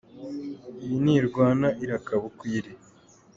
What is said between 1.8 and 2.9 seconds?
irakaba ukwo iri!